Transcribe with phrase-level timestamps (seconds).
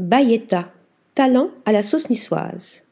[0.00, 0.72] Bayetta,
[1.14, 2.82] talent à la sauce niçoise.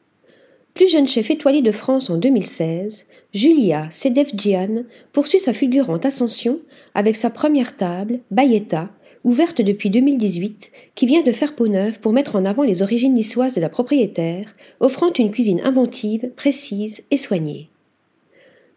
[0.75, 6.59] Plus jeune chef étoilé de France en 2016, Julia Sedefdjian poursuit sa fulgurante ascension
[6.93, 8.89] avec sa première table, Bayetta,
[9.23, 13.15] ouverte depuis 2018, qui vient de faire peau neuve pour mettre en avant les origines
[13.15, 17.69] niçoises de la propriétaire, offrant une cuisine inventive, précise et soignée.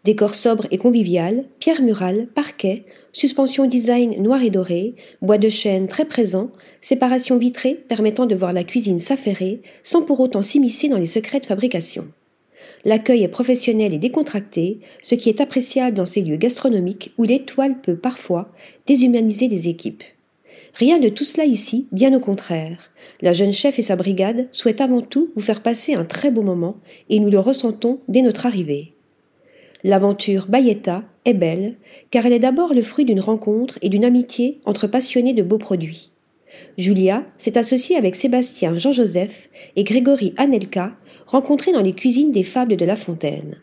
[0.03, 2.83] Décor sobre et convivial, pierre murale, parquet,
[3.13, 6.51] suspension design noir et doré, bois de chêne très présent,
[6.81, 11.39] séparation vitrée permettant de voir la cuisine s'affairer sans pour autant s'immiscer dans les secrets
[11.39, 12.07] de fabrication.
[12.83, 17.79] L'accueil est professionnel et décontracté, ce qui est appréciable dans ces lieux gastronomiques où l'étoile
[17.79, 18.51] peut parfois
[18.85, 20.03] déshumaniser les équipes.
[20.73, 22.91] Rien de tout cela ici, bien au contraire.
[23.21, 26.41] La jeune chef et sa brigade souhaitent avant tout vous faire passer un très beau
[26.41, 26.75] moment
[27.09, 28.92] et nous le ressentons dès notre arrivée.
[29.85, 31.75] L'aventure Bayetta est belle,
[32.09, 35.57] car elle est d'abord le fruit d'une rencontre et d'une amitié entre passionnés de beaux
[35.57, 36.11] produits.
[36.77, 40.95] Julia s'est associée avec Sébastien Jean-Joseph et Grégory Anelka,
[41.27, 43.57] rencontrés dans les cuisines des Fables de La Fontaine.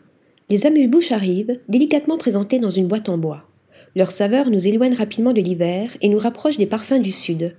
[0.49, 3.47] Les amuse-bouches arrivent, délicatement présentées dans une boîte en bois.
[3.95, 7.55] Leur saveur nous éloigne rapidement de l'hiver et nous rapproche des parfums du sud.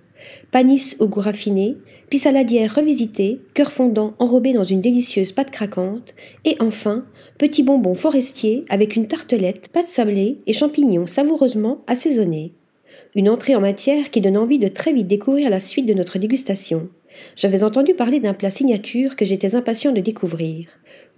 [0.50, 1.76] Panis au goût raffiné,
[2.10, 7.06] pissaladière revisitée, cœur fondant enrobé dans une délicieuse pâte craquante, et enfin,
[7.38, 12.52] petit bonbon forestier avec une tartelette, pâte sablée et champignons savoureusement assaisonnés.
[13.14, 16.18] Une entrée en matière qui donne envie de très vite découvrir la suite de notre
[16.18, 16.88] dégustation.
[17.36, 20.68] J'avais entendu parler d'un plat signature que j'étais impatient de découvrir.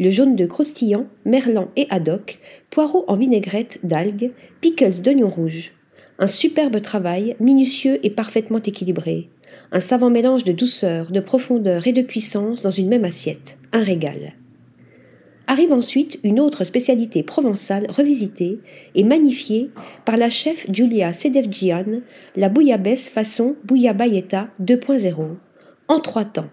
[0.01, 5.73] Le jaune de croustillant, merlan et haddock, poireaux en vinaigrette d'algues, pickles d'oignons rouges.
[6.21, 9.29] Un superbe travail, minutieux et parfaitement équilibré.
[9.73, 13.59] Un savant mélange de douceur, de profondeur et de puissance dans une même assiette.
[13.73, 14.35] Un régal.
[15.49, 18.61] Arrive ensuite une autre spécialité provençale revisitée
[18.95, 19.71] et magnifiée
[20.05, 22.01] par la chef Julia Sedevjian,
[22.37, 25.15] la bouillabaisse façon bouillabayetta 2.0,
[25.89, 26.51] en trois temps.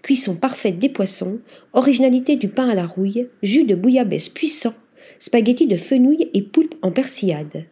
[0.00, 1.40] Cuisson parfaite des poissons,
[1.74, 4.74] originalité du pain à la rouille, jus de bouillabaisse puissant,
[5.18, 7.66] spaghettis de fenouil et poulpe en persillade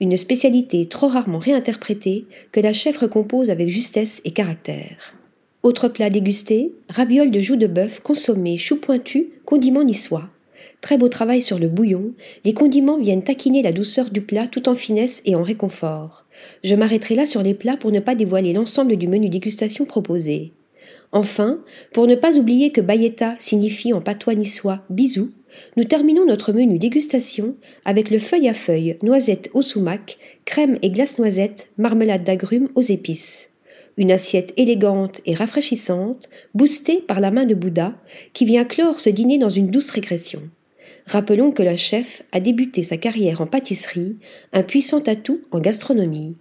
[0.00, 5.16] une spécialité trop rarement réinterprétée que la chef recompose avec justesse et caractère.
[5.62, 10.28] Autre plat dégusté, ravioles de joues de bœuf consommées, chou pointu, condiments niçois.
[10.80, 12.12] Très beau travail sur le bouillon,
[12.44, 16.26] les condiments viennent taquiner la douceur du plat tout en finesse et en réconfort.
[16.62, 20.52] Je m'arrêterai là sur les plats pour ne pas dévoiler l'ensemble du menu dégustation proposé.
[21.12, 21.60] Enfin,
[21.92, 25.30] pour ne pas oublier que bayetta signifie en patois niçois bisou,
[25.76, 30.90] nous terminons notre menu dégustation avec le feuille à feuille, noisette au sumac, crème et
[30.90, 33.50] glace noisette, marmelade d'agrumes aux épices.
[33.96, 37.94] Une assiette élégante et rafraîchissante, boostée par la main de Bouddha,
[38.32, 40.42] qui vient clore ce dîner dans une douce régression.
[41.06, 44.16] Rappelons que la chef a débuté sa carrière en pâtisserie,
[44.52, 46.36] un puissant atout en gastronomie.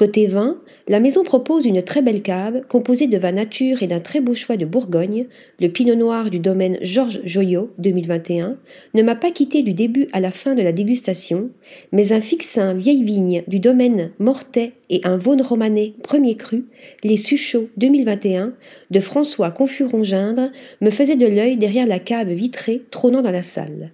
[0.00, 0.56] Côté vin,
[0.88, 4.34] la maison propose une très belle cave composée de vin nature et d'un très beau
[4.34, 5.26] choix de Bourgogne.
[5.60, 8.56] Le pinot noir du domaine Georges Joyot 2021
[8.94, 11.50] ne m'a pas quitté du début à la fin de la dégustation,
[11.92, 16.64] mais un fixin vieille vigne du domaine Mortet et un Vaune romanais premier cru,
[17.04, 18.54] les Suchots 2021
[18.90, 20.50] de François Confuron-Gindre
[20.80, 23.92] me faisaient de l'œil derrière la cave vitrée trônant dans la salle.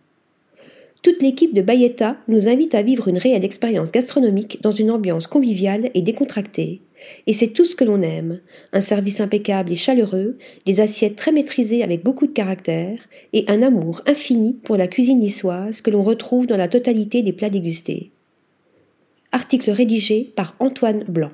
[1.03, 5.27] Toute l'équipe de Bayetta nous invite à vivre une réelle expérience gastronomique dans une ambiance
[5.27, 6.81] conviviale et décontractée.
[7.27, 8.41] Et c'est tout ce que l'on aime.
[8.73, 12.99] Un service impeccable et chaleureux, des assiettes très maîtrisées avec beaucoup de caractère,
[13.33, 17.33] et un amour infini pour la cuisine niçoise que l'on retrouve dans la totalité des
[17.33, 18.11] plats dégustés.
[19.33, 21.33] Article rédigé par Antoine Blanc.